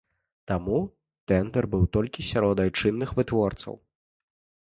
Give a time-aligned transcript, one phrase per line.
[0.51, 0.77] Таму
[1.31, 3.73] тэндэр быў толькі сярод айчынных вытворцаў.